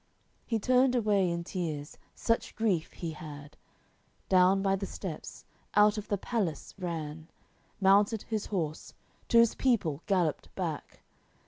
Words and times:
He 0.47 0.57
turned 0.57 0.95
away 0.95 1.29
in 1.29 1.43
tears, 1.43 1.99
such 2.15 2.55
grief 2.55 2.91
he 2.91 3.11
had. 3.11 3.55
Down 4.29 4.63
by 4.63 4.75
the 4.75 4.87
steps, 4.87 5.45
out 5.75 5.95
of 5.95 6.07
the 6.07 6.17
palace 6.17 6.73
ran, 6.79 7.29
Mounted 7.79 8.23
his 8.23 8.47
horse, 8.47 8.95
to's 9.27 9.53
people 9.53 10.01
gallopped 10.07 10.55
back. 10.55 11.03